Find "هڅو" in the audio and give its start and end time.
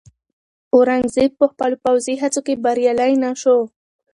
2.23-2.41